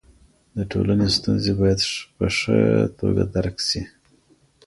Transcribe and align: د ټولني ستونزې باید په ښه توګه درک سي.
د 0.57 0.57
ټولني 0.71 1.07
ستونزې 1.17 1.53
باید 1.59 1.79
په 2.15 2.25
ښه 2.37 2.59
توګه 2.99 3.23
درک 3.33 3.55
سي. 3.67 3.81